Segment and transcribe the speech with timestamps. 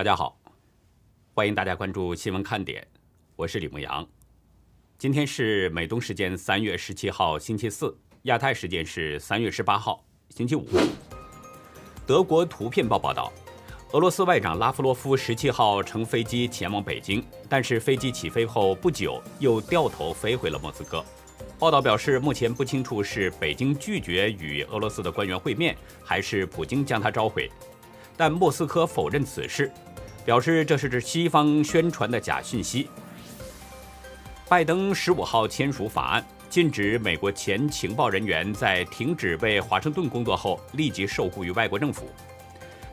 [0.00, 0.34] 大家好，
[1.34, 2.88] 欢迎大家关注新闻看点，
[3.36, 4.08] 我是李牧阳。
[4.96, 10.66] 今天是美东时间三月十七号星期四，亚太时间是三月十八号星期五。
[12.06, 13.30] 德国图片报报道，
[13.92, 21.04] 俄罗斯外长拉夫罗夫十七号乘飞机前往北京，但是飞机起飞后不久又掉头飞回了莫斯科。
[21.58, 27.50] 报道表示，目前不清楚是北京拒绝与俄罗斯的官员会面，还是普京将他召回，
[28.16, 29.70] 但莫斯科否认此事。
[30.22, 32.88] 表示这是指西方宣传的假讯息。
[34.48, 42.06] 拜登十五号签署法案，禁止美国前情报人员在停止为华盛顿工作后立即受雇于外国政府。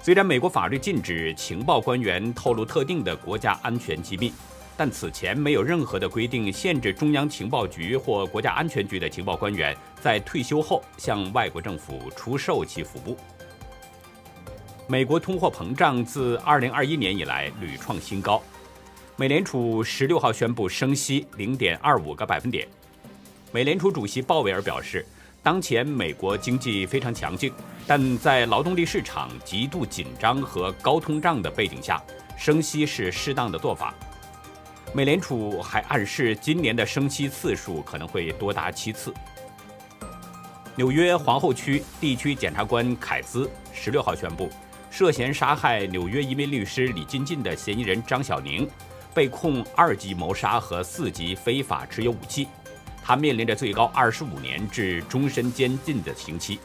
[0.01, 4.31] 虽然美国法律禁止情报官员透露特定的国家安全机密，
[4.77, 13.17] 但此前没有任何的规定限制中央情报局或国家安全局的情报官员在退休后向外国政府出售其服务。
[14.89, 18.41] 美国通货膨胀自2021年以来屡创新高，
[19.17, 22.65] 美联储16号宣布升息0.25个百分点。
[23.51, 25.05] 美联储主席鲍威尔表示，
[25.43, 27.51] 当前美国经济非常强劲，
[27.85, 32.01] 但在劳动力市场极度紧张和高通胀的背景下，
[32.37, 33.93] 升息是适当的做法。
[34.93, 39.13] 美联储还暗示，今年的升息次数可能会多达七次。
[40.77, 44.49] 纽约皇后区地区检察官凯兹16号宣布。
[44.97, 48.67] 涉嫌杀害纽约一名律师李金进的嫌疑人张小宁，
[49.13, 52.47] 被控二级谋杀和四级非法持有武器，
[53.03, 56.59] 他面临着最高二十五年至终身监禁的刑期。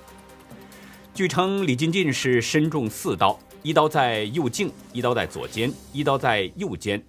[1.13, 7.05] 据称，李金进是身中四刀，一刀在右颈，一刀在左肩，一刀在右肩，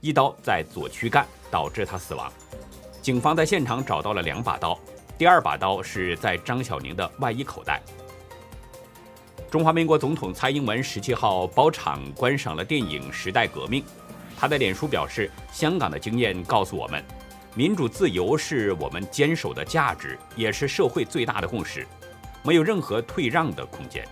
[0.00, 2.28] 一刀在左躯干，导致他死亡。
[3.00, 4.76] 警方在现场找到了两把刀，
[5.16, 7.80] 第二把刀是在张小宁的外衣口袋。
[9.50, 13.82] 中华民国总统蔡英文十七号包场观赏了电影《时代革命》，
[14.38, 17.02] 他在脸书表示：“香港的经验告诉我们，
[17.54, 21.86] 民主自由是我们坚守的价值，也是社会最大的共识，
[22.42, 24.06] 没有任何退让的空间。”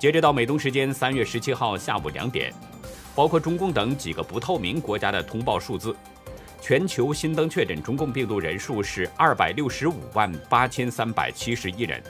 [0.00, 2.50] 截止到美东时间三月十七号下午两点，
[3.14, 5.94] 包括中共等几个不透明国家的通报数字，
[6.62, 12.02] 全球新增确诊中共病毒人数是二百六十五万八千三百七十一人。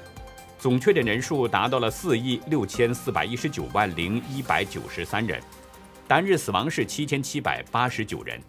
[0.59, 5.41] 总确诊人数达到了四亿六千四百一十九万零一百九十三人，
[6.09, 8.43] 单日死亡是七千七百八十九人，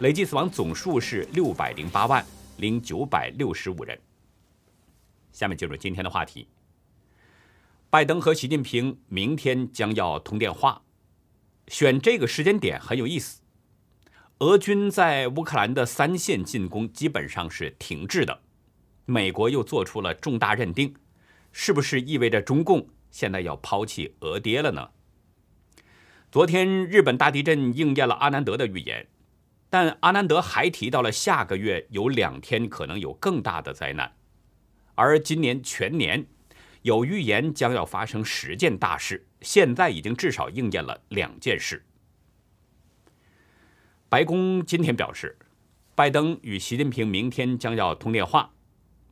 [0.00, 2.24] 累计死亡总数是六百零八万
[2.56, 3.98] 零九百六十五人。
[5.30, 6.48] 下面进入今天的话题。
[7.90, 10.80] 拜登和习近平明天将要通电话，
[11.68, 13.42] 选这个时间点很有意思。
[14.38, 18.40] 俄军在乌克兰的三线进攻基本上是停滞的，
[19.04, 20.94] 美国又做出了重大认定。
[21.58, 24.90] 是不是意味着中共现在要抛弃俄爹了呢？
[26.30, 29.06] 昨天日本大地震应验了阿南德的预言，
[29.70, 34.12] 但阿南德还提到了下个月有两天可能有更大的灾难，
[34.96, 36.26] 而今年全年
[36.82, 41.86] 有预言将要发生十件大事，现在已经至少应验了两件事。
[44.10, 45.38] 白宫今天表示，
[45.94, 48.52] 拜登与习近平明天将要通电话。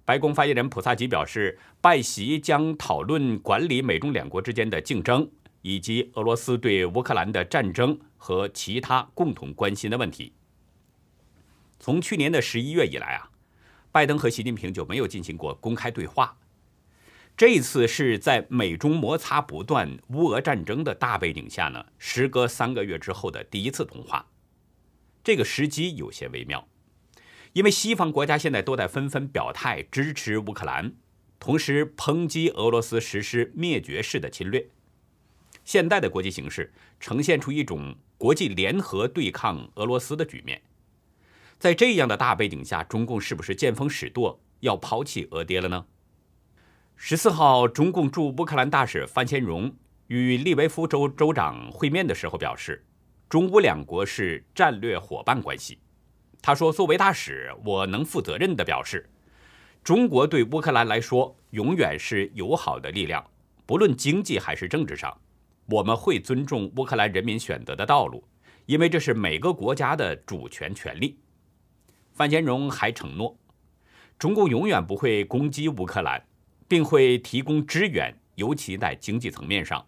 [0.05, 5.31] 白宫发言人普萨基表示，拜习将讨论管理美中两国之间的竞争，
[5.63, 10.35] 以及俄罗斯对乌克兰的战争和其他共同关心的问题。
[11.81, 13.31] 从去年的十一月以来啊，
[13.91, 16.37] 拜登和习近平就没有进行过公开对话。
[17.37, 24.27] 这一次是在美中摩擦不断、乌俄战争的大背景下呢，时隔三个月之后的第一次通话，
[25.25, 26.69] 这个时机有些微妙。
[27.55, 30.93] 因为西方国家现在都在纷纷表态支持乌克兰，
[31.39, 34.69] 同时抨击俄罗斯实施灭绝式的侵略。
[35.65, 40.61] 现代的国际形势呈现出一种国际联合对抗俄罗斯的局面。
[41.57, 45.87] 在这样的大背景下，中共是不是见风使舵，要抛弃俄爹了呢？
[46.97, 49.73] 十四号，中共驻乌克兰大使范先荣
[50.09, 52.85] 与利维夫州州长会面的时候表示，
[53.29, 55.79] 中乌两国是战略伙伴关系。
[56.45, 59.09] 他说：“作为大使，我能负责任地表示，
[59.83, 63.25] 中国对乌克兰来说永远是友好的力量，
[63.65, 65.19] 不论经济还是政治上，
[65.65, 68.23] 我们会尊重乌克兰人民选择的道路，
[68.67, 71.19] 因为这是每个国家的主权权利。”
[72.13, 73.35] 范先荣还承诺，
[74.19, 76.23] 中共永远不会攻击乌克兰，
[76.69, 79.83] 并会提供支援，尤其在经济层面上，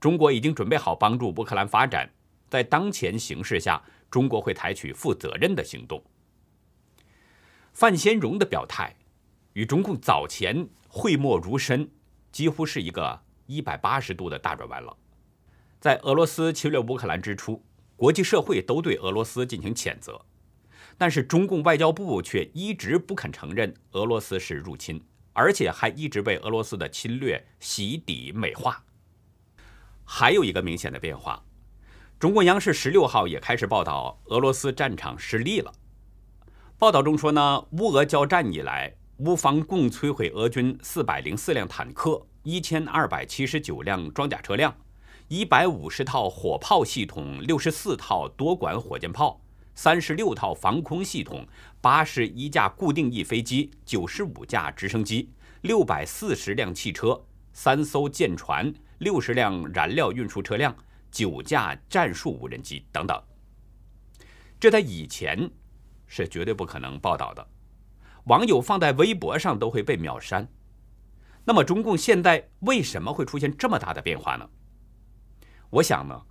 [0.00, 2.10] 中国已经准备好帮助乌克兰发展。
[2.50, 3.80] 在当前形势下。
[4.12, 6.00] 中国会采取负责任的行动。
[7.72, 8.94] 范先荣的表态
[9.54, 11.90] 与中共早前讳莫如深，
[12.30, 14.94] 几乎是一个一百八十度的大转弯了。
[15.80, 17.64] 在俄罗斯侵略乌克兰之初，
[17.96, 20.20] 国际社会都对俄罗斯进行谴责，
[20.98, 28.84] 但是中共外交部却一直不肯承认俄罗斯是入侵，而且还一直被俄罗斯的侵略洗底美化。
[30.04, 31.42] 还有一个明显的变化，
[32.22, 35.72] 中国央视十六号也开始报道俄罗斯战场失利了。
[36.78, 44.72] 报道中说呢，乌俄交战以来，乌方共摧毁俄军四百零四辆坦克、一千二百七十九辆装甲车辆。
[45.26, 49.40] 一百五十套火炮系统，六十四套多管火箭炮，
[49.74, 51.44] 三十六套防空系统，
[51.80, 55.28] 八十一架固定翼飞机，九十五架直升机，
[55.62, 57.20] 六百四十辆汽车，
[57.52, 60.72] 三艘舰船，六十辆燃料运输车辆，
[61.12, 63.22] 九架战术无人机等等。
[64.58, 65.48] 这在以前
[66.06, 67.46] 是绝对不可能报道的，
[68.24, 70.48] 网友放在微博上都会被秒删。
[71.44, 74.48] 那么中共现在为什么会出现这么大的变化呢？
[75.70, 76.22] 我想呢，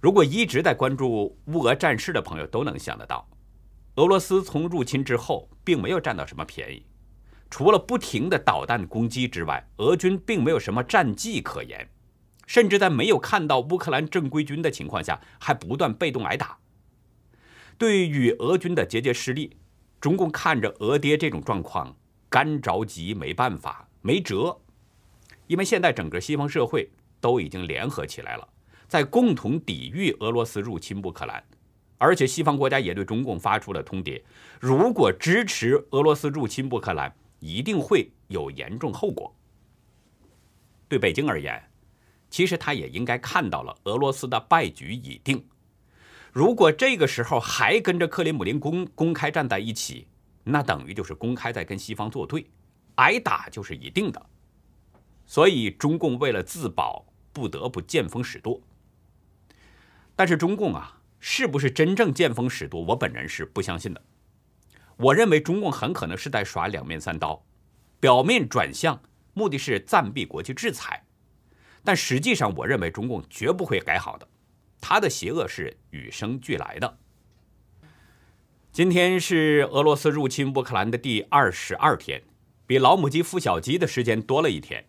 [0.00, 3.28] 如果一直在关注乌俄战事的朋友都能想得到，
[3.94, 6.84] 俄罗斯从入侵之后并没有占到什么便宜，
[7.48, 11.88] 除了不停的导弹攻击之外，俄军并没有什么战绩可言，
[12.46, 16.58] 甚至在没有看到乌克兰正规军的情况下，还不断被动挨打。
[17.76, 19.56] 对于俄军的节节失利，
[20.00, 21.96] 中共看着俄爹这种状况，
[22.28, 24.60] 干着急，没办法，没辙，
[25.46, 26.90] 因为现在整个西方社会。
[27.20, 28.46] 都已经联合起来了，
[28.86, 31.42] 在共同抵御俄罗斯入侵乌克兰，
[31.96, 34.22] 而且西方国家也对中共发出了通牒：
[34.60, 37.10] 如果支持俄罗斯入侵乌克兰，
[37.40, 39.34] 一定会有严重后果。
[40.86, 41.66] 对北京而言，
[42.34, 45.46] 其实他也应该看到了俄罗斯的败局已定。
[46.32, 50.08] 如果这个时候还跟着克里姆林宫公开站在一起，
[50.42, 52.44] 那等于就是公开在跟西方作对，
[52.96, 54.26] 挨打就是一定的。
[55.24, 57.06] 所以中共为了自保。
[57.32, 58.60] 不得不见风使舵，
[60.14, 62.80] 但是中共啊，是不是真正见风使舵？
[62.82, 64.00] 我本人是不相信的。
[64.96, 67.44] 我认为中共很可能是在耍两面三刀，
[67.98, 69.02] 表面转向，
[69.34, 71.03] 目的是暂避国际制裁，
[71.84, 74.26] 但实际上，我认为中共绝不会改好的，
[74.80, 76.98] 他的邪恶是与生俱来的。
[78.72, 82.22] 今天是俄罗斯入侵乌克兰的第二十二天，
[82.66, 84.84] 比老母鸡孵小鸡的时间多了一天。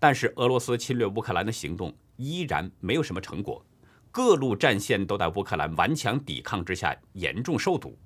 [0.00, 3.64] 但是俄罗斯侵略乌克兰的行动依然没有什么成果，
[4.10, 7.98] 各路战线都在乌克兰顽强抵抗之下严重受阻。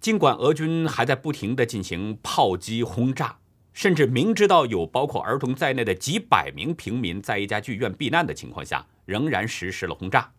[0.00, 3.38] 尽管俄军还在不停地进行炮击轰炸，
[3.74, 10.32] 甚至明知道有包括儿童在内的几百名平民在一家剧院避难的情况下，仍然实施了轰炸。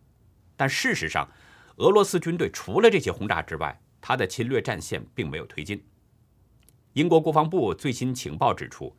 [0.56, 1.28] 但事实上，
[1.76, 5.84] 俄罗斯军队除了这些轰炸之外，他的侵略战线并没有推进。
[6.94, 8.96] 英国国防部最新情报指出。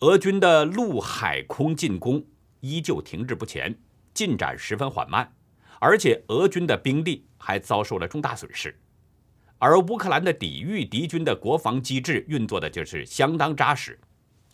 [0.00, 2.22] 俄军的陆海空进攻
[2.60, 3.74] 依旧停滞不前，
[4.12, 5.32] 进展十分缓慢，
[5.78, 8.76] 而且俄军的兵力还遭受了重大损失。
[9.64, 13.98] 而乌克兰的抵御敌军的国防机制运作的就是相当扎实，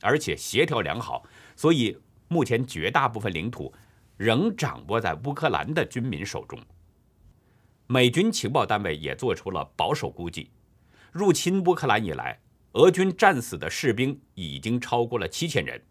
[0.03, 1.25] 而且协调良好，
[1.57, 1.99] 所以
[2.29, 3.75] 目前绝大部分领土
[4.17, 6.57] 仍掌握在乌克兰的军民手中。
[7.89, 10.49] 美军情报单位也做出了保守估计，
[11.11, 12.39] 入侵乌克兰以来。
[12.75, 15.77] 俄军战死的士兵已经超过了七千人。《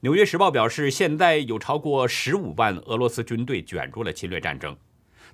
[0.00, 4.76] 纽约时报》表示，现在有超过十五万俄罗斯军队卷入了侵略战争，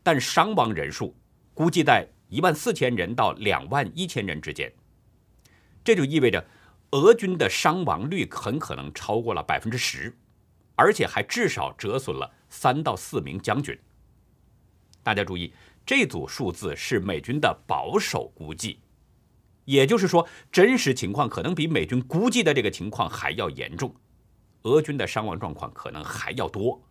[0.02, 1.16] 但伤亡人数
[1.54, 4.72] 估计在一万四千人到两万一千人之间。
[5.84, 6.44] 这就意味着，
[6.90, 10.16] 俄军的伤亡率很可能超过了百分之十，
[10.76, 13.78] 而且还至少折损了三到四名将军。
[15.02, 15.52] 大家注意，
[15.86, 18.80] 这组数字是美军的保守估计。
[19.64, 23.94] 也就是说，真实情况可能比美军估计的这个情况还要严重，
[24.62, 26.82] 俄军的伤亡状况可能还要多。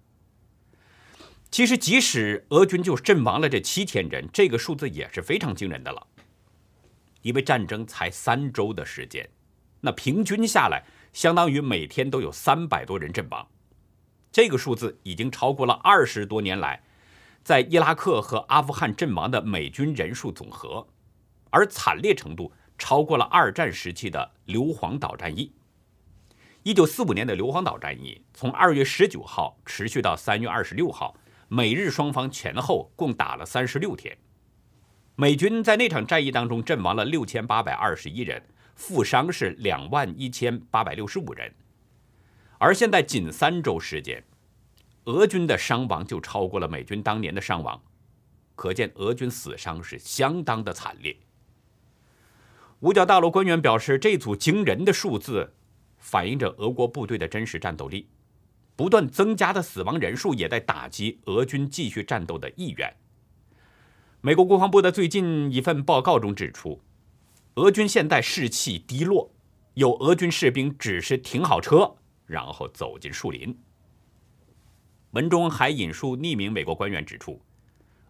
[1.50, 6.08] 其实，即使俄军就阵亡了这七千人，这个数字也是非常惊人的了。
[7.22, 9.30] 因为战争才三周的时间，
[9.82, 13.48] 那平均下来，相当于每天都有三百多人阵亡，
[14.32, 16.84] 这个数字已经超过了二十多年来
[17.44, 20.88] 在伊拉克和阿富汗阵亡的美军人数总和，
[21.50, 22.52] 而惨烈程度。
[22.80, 25.52] 超过了二战时期的硫磺岛战役。
[26.62, 34.18] 一九四五年的硫磺岛战役从二月十九号持续到三月二十六号，美日双方前后共打了三十六天。
[35.16, 38.42] 美军在那场战役当中阵亡了六千八百二十一人，
[38.76, 41.52] 负伤是两万一千八百六十五人。
[42.60, 44.24] 而现在仅三周时间，
[45.06, 47.82] 俄军的伤亡就超过了美军当年的伤亡，
[48.56, 51.16] 可见俄军死伤是相当的惨烈。
[52.82, 55.56] 五角大楼官员表示，这组惊人的数字
[55.98, 58.08] 反映着俄国部队的真实战斗力。
[58.78, 62.96] 不断增加的死亡人数也在打击俄军继续战斗的意愿。
[64.22, 66.80] 美国国防部的最近一份报告中指出，
[67.56, 69.32] 俄军现在士气低落，
[69.74, 71.96] 有俄军士兵只是停好车，
[72.28, 73.58] 然后走进树林。
[75.12, 77.42] 文中还引述匿名美国官员指出，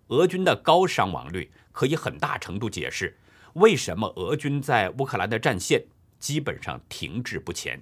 [0.07, 3.17] 俄军的高伤亡率可以很大程度解释
[3.53, 5.85] 为什么俄军在乌克兰的战线
[6.19, 7.81] 基本上停滞不前。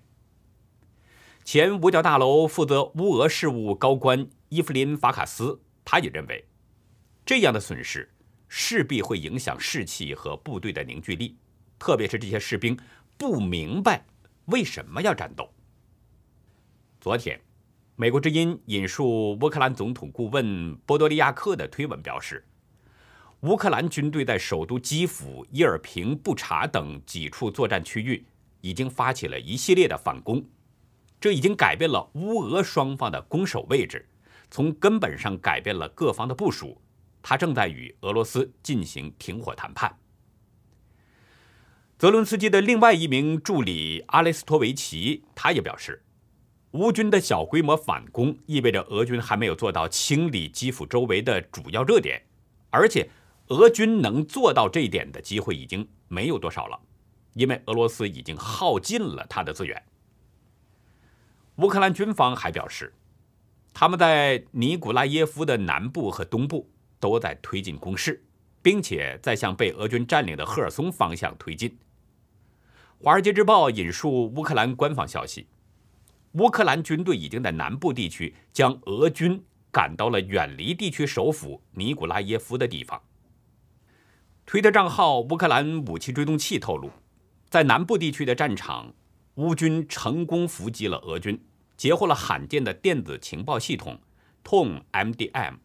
[1.46, 6.44] 前五角大楼负责乌俄事务高官伊夫林·法卡斯，他也认为，
[7.24, 8.12] 这样的损失。
[8.48, 11.38] 势必会影响士气和部队的凝聚力，
[11.78, 12.76] 特别是这些士兵
[13.16, 14.04] 不明白
[14.46, 15.48] 为什么要战斗。
[17.00, 17.40] 昨天，
[17.96, 22.44] 美国之音引述乌克兰总统顾问波多利亚克的推文表示，
[23.42, 28.26] 乌克兰军队在首都基辅、伊尔平、布查等几处作战区域
[28.62, 30.44] 已经发起了一系列的反攻，
[31.26, 34.08] 这已经改变了乌俄双方的攻守位置，
[34.52, 36.80] 从根本上改变了各方的部署。
[37.24, 39.98] 他正在与俄罗斯进行停火谈判。
[41.98, 46.04] 泽伦斯基的另外一名助理阿雷斯托维奇，他也表示，
[46.74, 52.22] 乌军的小规模反攻意味着俄军还没有做到清理基辅周围的主要热点，
[52.70, 53.10] 而且
[53.48, 56.80] 俄军能做到这一点的机会已经没有多少了，
[57.34, 59.84] 因为俄罗斯已经耗尽了他的资源。
[61.58, 62.94] 乌克兰军方还表示，
[63.74, 66.70] 他们在尼古拉耶夫的南部和东部。
[66.98, 68.24] 都在推进攻势，
[68.64, 71.70] 并且在向被俄军占领的赫尔松方向推进。
[72.98, 75.46] 《华尔街日报》引述乌克兰官方消息，
[76.32, 83.00] 乌克兰军队已经在南部地区将俄军赶到了远离地区首府尼古拉耶夫的地方。
[84.48, 86.90] 推特账号“乌克兰武器追踪器”透露，
[87.50, 88.94] 在南部地区的战场，
[89.36, 91.44] 乌军成功伏击了俄军，
[91.76, 94.00] 截获了罕见的电子情报系统
[94.44, 95.56] “Tom MDM”。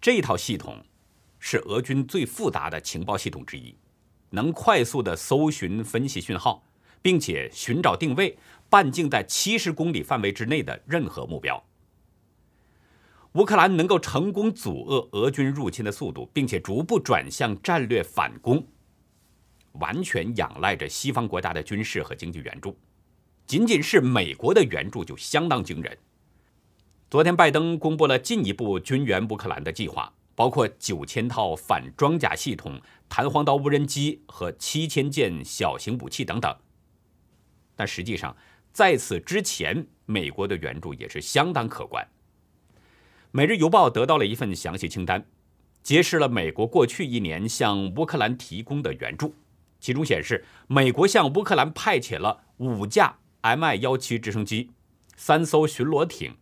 [0.00, 0.84] 这套系统
[1.38, 3.76] 是俄军最复杂的情报系统之一，
[4.30, 6.64] 能快速的搜寻、分析讯号，
[7.02, 8.38] 并且寻找定位
[8.70, 11.62] 半径在七十公里范围之内的任何目标。
[13.32, 18.66] 乌克兰能够成功阻遏俄军入侵的速度，并且逐步转向战略反攻，
[19.80, 22.76] 完全仰赖着西方国家的军事和经济援助。
[23.46, 25.96] 仅仅是美国的援助就相当惊人。
[27.08, 36.52] 昨天，拜登公布了进一步军援乌克兰的计划，包括九千套反装甲系统、弹簧刀无人机和七千件小型武器等等。
[37.76, 38.36] 但实际上，
[38.72, 42.04] 在此之前，美国的援助也是相当可观。
[43.30, 45.24] 《每日邮报》得到了一份详细清单，
[45.82, 49.34] 揭示了美国过去一年向乌克兰提供的援助，
[49.80, 54.72] 其中显示，美国向乌克兰派遣了五架 Mi 幺七直升机、
[55.16, 56.36] 三艘巡逻艇。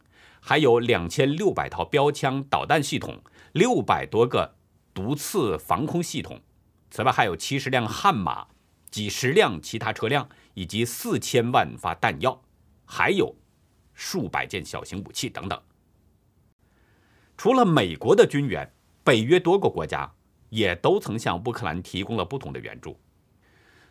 [0.47, 3.23] 还有两千六百套标枪导弹系统，
[3.53, 4.57] 六百多个
[4.93, 6.39] 毒刺防空系统，
[6.91, 8.49] 此外还有七十辆悍马、
[8.91, 12.43] 几十辆其他车辆，以及四千万发弹药，
[12.85, 13.35] 还有
[13.95, 15.59] 数百件小型武器等等。
[17.39, 18.71] 除了美国的军援，
[19.03, 20.13] 北约多个国家
[20.51, 23.01] 也都曾向乌克兰提供了不同的援助，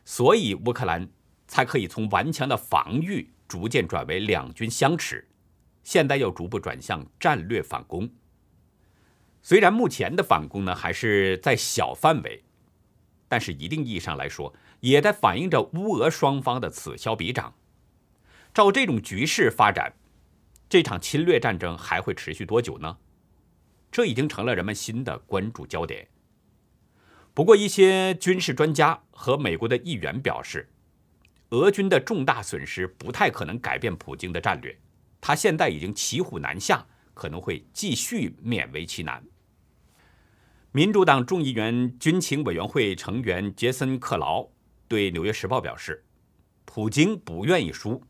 [0.06, 1.08] 所以乌克兰
[1.48, 5.28] 才可以从顽强的防御逐渐转为两军相持。
[5.84, 8.10] 现在又逐步转向战略反攻。
[9.42, 12.44] 虽然目前的反攻呢还是在小范围，
[13.28, 17.54] 但是一定意义上来说，也在反映着乌俄双方的此消彼长。
[18.54, 19.94] 照这种局势发展，
[20.70, 22.98] 这场侵略战争还会持续多久呢？
[23.92, 26.08] 这已经成了人们新的关注焦点。
[27.36, 30.70] 不过，一些军事专家和美国的议员表示，
[31.50, 34.78] 俄军的重大损失不太可能改变普京的战略。
[35.20, 36.86] 他现在已经骑虎难下，
[37.16, 39.24] 可能会继续勉为其难。
[40.72, 44.48] 民主党众议员军情委员会成员杰森·克劳
[44.88, 46.04] 对《纽约时报》表示，
[46.66, 48.04] 普京不愿意输，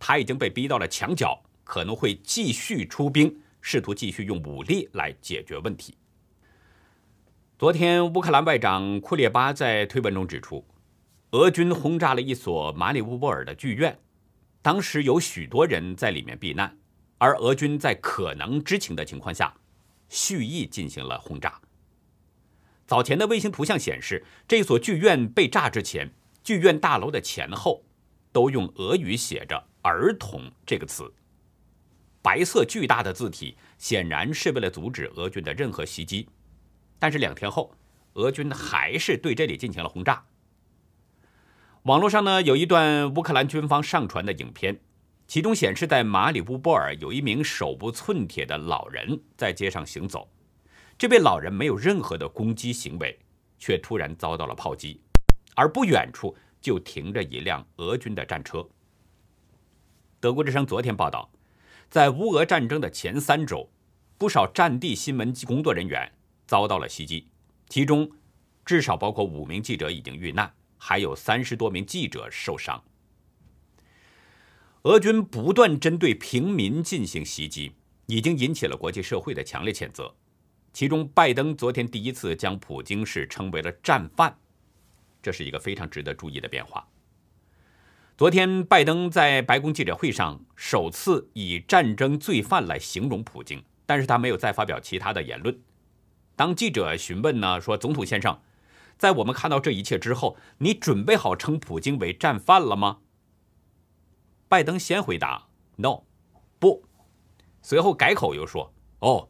[0.00, 5.96] 他已经被逼到了墙角，可能会继续出兵，试图继续用武力来解决问题。
[7.56, 10.66] 昨天，乌克兰外长库列巴在推文中指出，
[11.30, 13.96] 俄军轰炸了一所马里乌波尔的剧院。
[14.60, 16.76] 当时有许多人在里面避难，
[17.16, 19.54] 而俄军在可能知情的情况下，
[20.08, 21.60] 蓄意进行了轰炸。
[22.88, 27.84] 早前的卫星图像显示，这所剧院被炸之前，剧院大楼的前后
[28.32, 31.08] 都用俄语写着“儿童”这个词，
[32.20, 36.28] 白色巨大的字体，显然是为了阻止俄军的任何袭击。
[36.98, 37.74] 但是两天后，
[38.14, 40.24] 俄军还是对这里进行了轰炸。
[41.82, 44.80] 网络上呢有一段乌克兰军方上传的影片，
[45.26, 50.30] 其中显示，在马里乌波尔有一名手不寸铁的老人在街上行走，
[50.96, 53.18] 这位老人没有任何的攻击行为，
[53.58, 55.00] 却突然遭到了炮击，
[55.54, 58.66] 而不远处就停着一辆俄军的战车。
[60.20, 61.30] 德国之声昨天报道，
[61.90, 63.68] 在乌俄战争的前三周，
[64.16, 66.10] 不少战地新闻工作人员
[66.46, 67.28] 遭到了袭击，
[67.68, 68.10] 其中
[68.64, 72.82] 至少包括五名记者已经遇难，还有三十多名记者受伤。
[74.82, 77.72] 俄军不断针对平民进行袭击，
[78.06, 80.14] 已经引起了国际社会的强烈谴责。
[80.74, 84.36] 其中，拜登昨天第一次将普京是称为了战犯，
[85.22, 86.86] 这是一个非常值得注意的变化。
[88.16, 95.58] 昨天，拜登在白宫记者会上首次以战争罪犯来形容普京，但是他没有再发表其他的言论。
[96.36, 98.40] 当记者询问呢，说总统先生，
[98.98, 102.98] 在我们看到这一切之后，你准备好称普京为战犯了吗？
[104.48, 106.02] 拜登先回答 “no”，
[106.58, 106.84] 不，
[107.62, 109.28] 随后改口又说：“哦，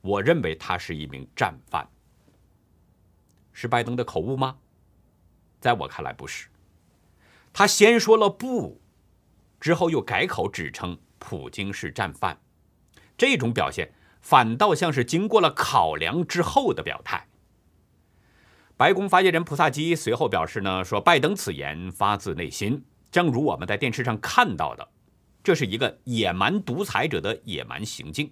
[0.00, 1.88] 我认为他是一名战犯。”
[3.52, 4.56] 是拜登的口误吗？
[5.60, 6.48] 在我看来不是。
[7.52, 8.80] 他先说了不，
[9.58, 12.38] 之后又改口指称普京是战犯，
[13.16, 13.92] 这种表现
[14.28, 17.28] 反倒像是经过了考量之后的表态。
[18.76, 22.84] 白宫发言人普萨基随后表示呢，说拜登此言发自内心。
[23.10, 24.86] 正如我们在电视上看到的，
[25.42, 28.30] 这是一个野蛮独裁者的野蛮行径。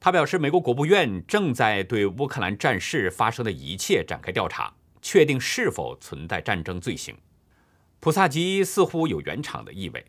[0.00, 4.72] 他表示，美国国务院正在对乌克兰战事发生的一切展开调查，
[5.02, 7.14] 确定是否存在战争罪行。
[8.00, 10.06] 普萨基似乎有圆场的意味，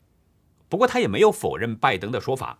[0.70, 2.60] 不过他也没有否认拜登的说法，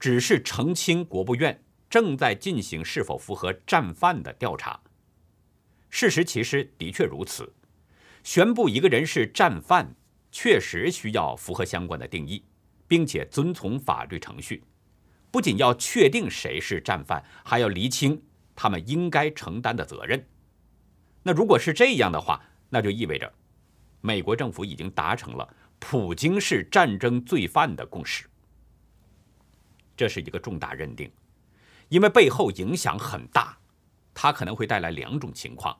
[0.00, 4.80] 只是澄清国务院正在进行是否符合战犯的调查。
[5.90, 7.52] 事实其实的确如此，
[8.24, 9.94] 宣布一个人是战犯。
[10.32, 12.44] 确实需要符合相关的定义，
[12.86, 14.62] 并且遵从法律程序。
[15.28, 18.22] 不仅要确定谁是战犯，还要厘清
[18.54, 20.24] 他们应该承担的责任。
[21.24, 23.32] 那如果是这样的话，那就意味着
[24.00, 28.29] 美国政府已经达成了普京是战争罪犯的共识。
[30.00, 31.12] 这是一个重大认定，
[31.90, 33.58] 因为背后影响很大，
[34.14, 35.78] 它可能会带来两种情况：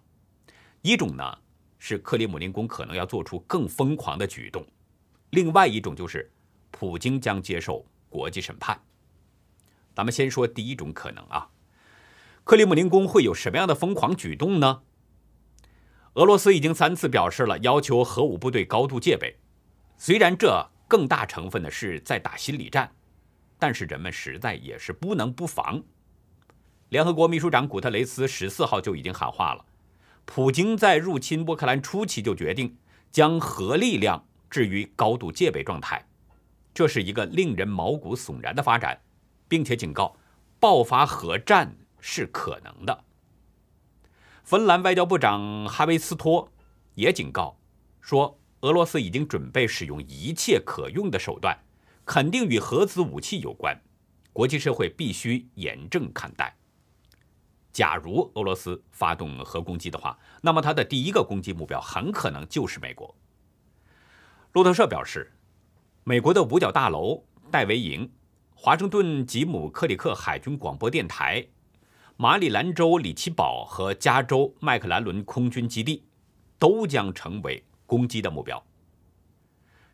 [0.83, 1.38] 一种呢。
[1.78, 4.62] 是克里姆林宫可能要做出更疯狂的举动，
[5.30, 6.30] 另外一种就是
[6.70, 8.78] 普京将接受国际审判。
[9.94, 11.48] 咱们先说第一种可能啊，
[12.44, 14.83] 克里姆林宫会有什么样的疯狂举动呢？
[16.12, 19.38] 俄罗斯已经三次表示了要求核武部队高度戒备，
[19.96, 22.92] 虽然这更大成分的是在打心理战，
[23.60, 25.80] 但是人们实在也是不能不防。
[26.88, 29.64] 联合国秘书长古特雷斯十四号就已经喊话了。
[30.24, 32.76] 普京在入侵乌克兰初期就决定
[33.12, 36.04] 将核力量置于高度戒备状态，
[36.72, 39.00] 这是一个令人毛骨悚然的发展，
[39.46, 40.16] 并且警告
[40.58, 43.04] 爆发核战是可能的。
[44.42, 46.50] 芬兰外交部长哈维斯托
[46.94, 47.56] 也警告
[48.00, 51.56] 说，俄罗斯已经准备使用一切可用的手段，
[52.12, 53.80] 肯定与核子武器有关，
[54.32, 56.52] 国际社会必须严正看待。
[57.72, 63.14] 假如俄罗斯发动核攻击的话，那么它的第一个攻击目标很可能就是美国。
[64.54, 65.32] 路透社表示，
[66.02, 68.10] 美国的五角大楼、戴维营、
[68.56, 71.46] 华盛顿吉姆克里克海军广播电台、
[72.16, 76.02] 马里兰州里奇堡和加州麦克兰伦空军基地
[76.58, 78.60] 都将成为攻击的目标。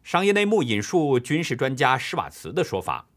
[0.06, 3.08] 商业内幕引述军事专家施瓦茨的说法。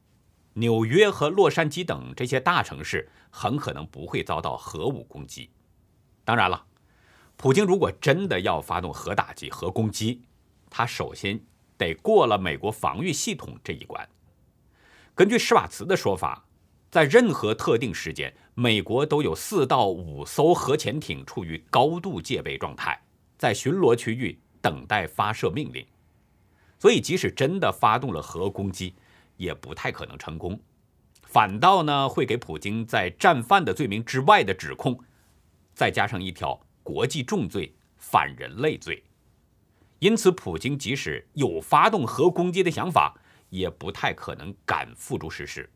[0.54, 5.52] 纽约和洛杉矶等这些大城市很可能不会遭到核武攻击。
[6.26, 6.66] 当然了，
[7.38, 10.24] 普京如果真的要发动核打击、核攻击，
[10.68, 11.40] 他首先
[11.78, 14.10] 得过了美国防御系统这一关。
[15.14, 16.44] 根据施瓦茨的说法，
[16.90, 23.00] 在任何特定时间，美国都有四到五艘核潜艇处于高度戒备状态，
[23.38, 25.86] 在巡逻区域等待发射命令。
[26.80, 28.96] 所以，即使真的发动了核攻击，
[29.36, 30.58] 也不太可能成功，
[31.24, 34.98] 反倒呢会给普京在战犯的罪名之外的指控，
[35.74, 39.04] 再加上一条国际重罪反人类罪。
[40.00, 45.70] 因此，普京即使有发动核攻击的想法，也不太可能敢付诸实施。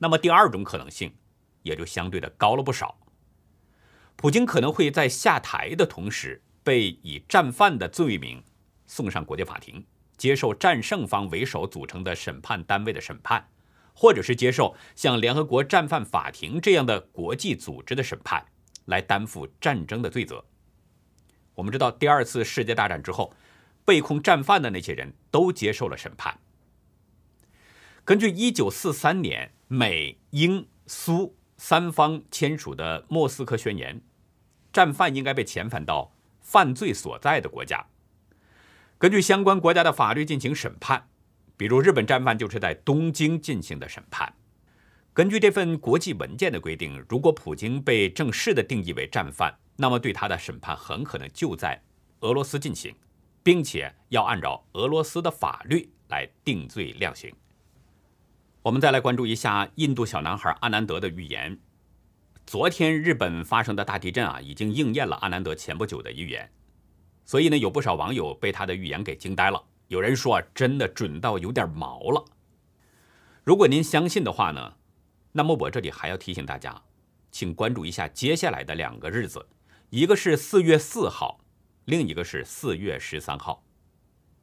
[0.00, 1.14] 那么，第二种可能性
[1.62, 2.98] 也就相对的高了不少，
[4.16, 8.42] 普京可能会在下台的同时，被以战犯的罪名
[8.94, 9.84] 送上国际法庭。
[10.16, 13.48] 接受战胜方为首组成的审判单位的审判，
[13.92, 18.46] 或者是接受像联合国战犯法庭这样的国际组织的审判，
[18.84, 20.44] 来担负战争的罪责。
[21.56, 23.34] 我们知道，第二次世界大战之后，
[23.84, 26.38] 被控战犯的那些人都接受了审判。
[28.04, 33.96] 根据1943年美英苏三方签署的《莫斯科宣言》，
[34.72, 37.84] 战犯应该被遣返到犯罪所在的国家，
[38.98, 41.08] 根据相关国家的法律进行审判。
[41.56, 44.34] 比如日本战犯就是在东京进行的审判。
[45.12, 51.80] 根据这份国际文件的规定，如果普京被正式的定义为战犯，那么对他的审判很可能就在
[52.20, 52.92] 俄罗斯进行，
[53.44, 57.32] 并且要按照俄罗斯的法律来定罪量刑。
[58.62, 61.56] 我们再来关注一下印度小男孩阿南德的预言。
[62.44, 66.50] 昨天日本发生的大地震啊，已经应验了阿南德前不久的预言，
[67.24, 69.62] 所以呢，有不少网友被他的预言给惊呆了。
[69.88, 72.24] 有人说啊，真的准到有点毛了。
[73.44, 74.74] 如果您相信的话呢？
[75.32, 76.82] 那么我这里还要提醒大家，
[77.32, 79.46] 请关注一下接下来的两个日子，
[79.90, 81.40] 一个是四月四号，
[81.86, 83.64] 另一个是四月十三号。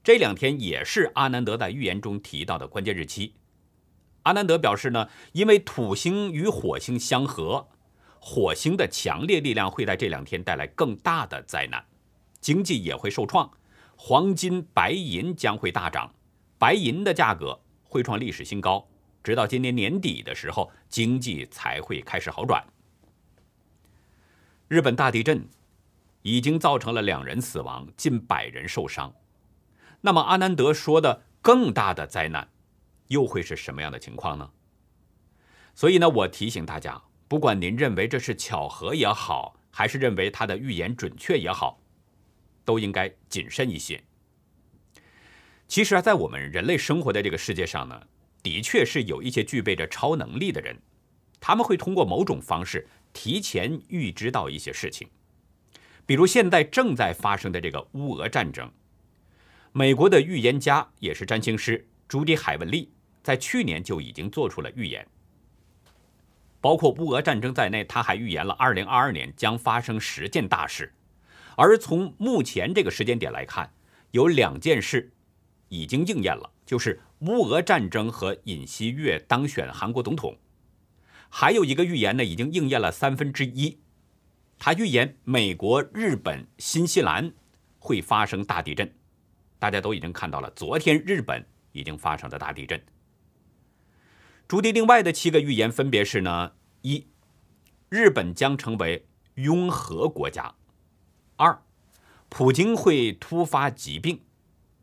[0.04, 3.36] 这两天也是阿南德在预言中提到的关键日期。
[4.24, 7.70] 阿南德表示呢，因为土星与火星相合，
[8.20, 11.86] 火星的强烈力量会在这两天带来更大的灾难，
[12.42, 13.50] 经济也会受创，
[13.96, 16.14] 黄金、白银将会大涨，
[16.58, 18.88] 白银的价格会创历史新高。
[19.24, 22.66] 直到今年年底的时候，经济才会开始好转。
[24.68, 25.48] 日本大地震
[26.24, 29.14] 已经造成了两人死亡，近百人受伤。
[30.02, 32.50] 那么阿南德说的更大的灾难，
[33.10, 34.50] 又会是什么样的情况呢？
[35.76, 41.81] 所以呢，我提醒大家，不管您认为这是巧合也好，还是认为他的预言准确也好，
[42.66, 44.02] 都应该谨慎一些。
[45.68, 48.02] 其实啊，在我们人类生活的这个世界上呢。
[48.44, 50.76] 的确是有一些具备着超能力的人，
[51.40, 55.08] 他们会通过某种方式提前预知到一些事情，
[56.08, 58.68] 比如现在正在发生的这个乌俄战争。
[59.74, 65.08] 美国的预言家也是占星师朱迪海文利，在去年就已经做出了预言，
[66.60, 70.92] 包括乌俄战争在内，他还预言了2022年将发生十件大事，
[71.56, 73.74] 而从目前这个时间点来看，
[74.12, 75.12] 有两件事
[75.70, 77.00] 已经应验了，就是。
[77.22, 80.36] 乌俄战争和尹锡悦当选韩国总统，
[81.30, 83.78] 还有一个预言呢，已经应验了三分之一。
[84.58, 87.32] 他预言美国、日本、新西兰
[87.78, 88.92] 会发生大地震，
[89.60, 92.84] 大家都已经看到了，昨天日本已经发生了大地震。
[94.48, 97.06] 朱迪另外的七个预言分别是呢：一、
[97.90, 100.56] 日本将成为拥核国家；
[101.42, 101.60] 二、
[102.30, 104.18] 普京会突发疾病；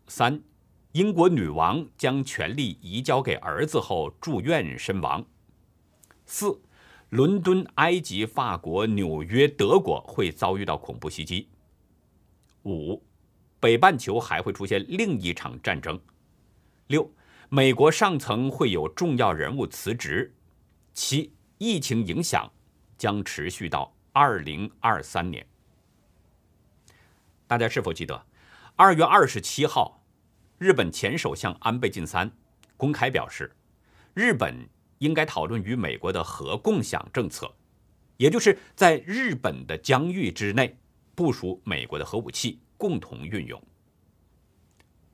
[0.08, 0.42] 三。
[0.90, 5.24] 英国女王将权力移交给儿子后住院身亡。
[6.26, 6.60] 四，
[7.10, 11.48] 伦敦、埃及、法国、纽约、德国会遭遇到恐怖袭击。
[12.64, 13.00] 五，
[13.60, 16.00] 北半球还会出现另一场战争。
[16.88, 17.08] 六，
[17.48, 20.34] 美国上层会有重要人物辞职。
[20.92, 22.50] 七，疫情影响
[22.96, 25.46] 将持续到二零二三年。
[27.48, 28.26] 大家是否记得，
[28.76, 30.04] 二月二十七号？
[30.58, 32.30] 日本前首相安倍晋三
[32.76, 33.50] 公开表示，
[34.12, 37.50] 日本应该讨论与美国的核共享政策，
[38.18, 40.78] 也就是在日本的疆域之内
[41.14, 43.58] 部署美国的核武器，共同运用。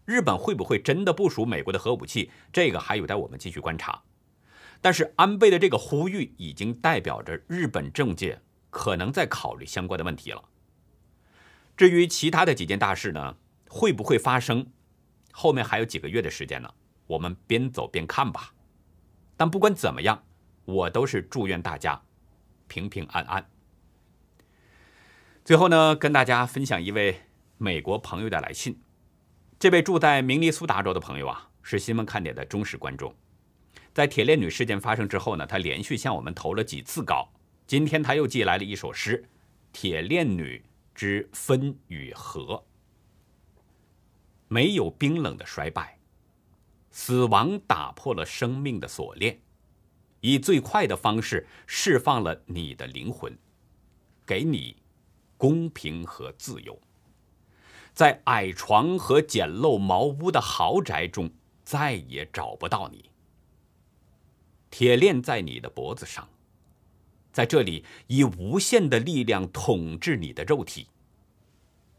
[0.05, 2.33] 日本会不会真的部署美国的核武器？
[2.53, 4.03] 这个还有待我们继续观察。
[4.81, 10.43] 但是安倍的这个呼吁已经代表着日本政界可能在考虑相关的问题了。
[11.77, 13.37] 至于其他的几件大事呢，
[13.69, 14.67] 会不会发生？
[15.33, 16.73] 后面还有几个月的时间呢，
[17.07, 18.55] 我们边走边看吧。
[19.37, 20.25] 但不管怎么样，
[20.65, 22.03] 我都是祝愿大家
[22.69, 23.51] 平平安安。
[25.45, 27.23] 最后呢，跟大家分享一位
[27.59, 28.81] 美国朋友的来信。
[29.59, 33.15] 这位住在明尼苏达州的朋友啊，是新闻看点的忠实观众。
[33.93, 37.33] 在铁链女事件发生之后呢，他连续向我们投了几次稿。
[37.67, 39.23] 今天他又寄来了一首诗，
[39.73, 40.63] 《铁链女
[40.95, 42.41] 之分与合》。
[44.49, 45.99] 没有冰冷的衰败，
[46.91, 49.41] 死亡打破了生命的锁链，
[50.21, 53.37] 以最快的方式释放了你的灵魂，
[54.25, 54.77] 给你
[55.37, 56.81] 公平和自由。
[57.93, 61.31] 在矮床和简陋茅屋的豪宅中，
[61.65, 63.11] 再也找不到你。
[64.71, 66.29] 铁链在你的脖子上，
[67.35, 70.87] 在这里以无限的力量统治你的肉体。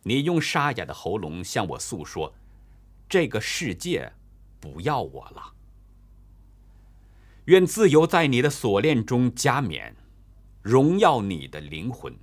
[0.04, 2.34] 你用沙哑的喉咙向我诉说。
[3.08, 4.12] 这个世界
[4.60, 5.54] 不要我了。
[7.46, 9.96] 愿自由在你的锁链中加冕，
[10.64, 12.18] 荣耀你的灵魂。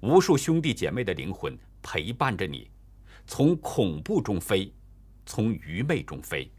[0.00, 2.68] 无数兄弟姐妹的灵魂陪伴着你，
[3.26, 4.72] 从恐怖中飞，
[5.24, 6.50] 从愚昧中飞，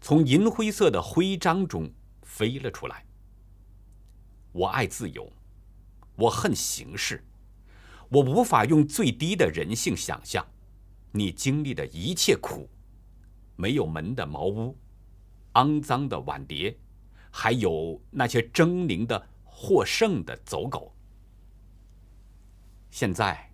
[0.00, 1.90] 从银灰色的徽章中
[2.22, 3.03] 飞了出来。
[4.54, 5.30] 我爱自由，
[6.14, 7.24] 我恨形式，
[8.08, 10.46] 我无法用最低的人性想象
[11.10, 12.68] 你经历的一切苦：
[13.56, 14.78] 没有门的茅屋，
[15.54, 16.78] 肮脏的碗碟，
[17.32, 20.94] 还有那些狰狞的获胜的走狗。
[22.90, 23.50] 现在。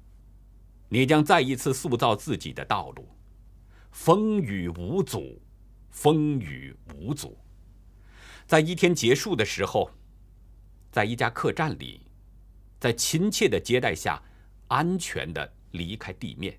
[0.93, 3.09] 你将再一次塑造自己的道路，
[3.93, 5.41] 风雨无阻，
[5.89, 7.39] 风雨无阻。
[8.45, 9.89] 在一天结束的时候，
[10.91, 12.01] 在一家客栈里，
[12.79, 14.23] 在亲切的接待下，
[14.69, 16.59] 安全的离开地面。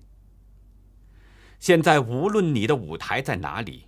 [1.58, 3.86] 现在，无论你的舞台在哪里，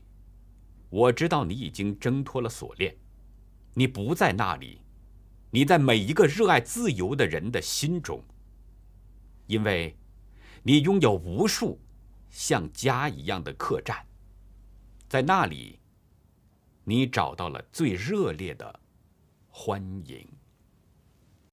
[0.90, 2.96] 我知道你已经挣脱了锁链，
[3.74, 4.80] 你不在那里，
[5.50, 8.22] 你在每一个热爱自由的人的心中，
[9.46, 9.96] 因为。
[10.66, 11.78] 你拥有无数
[12.30, 14.02] 像家一样的客栈，
[15.06, 15.78] 在那里，
[16.84, 18.80] 你找到了最热烈的
[19.50, 20.26] 欢迎。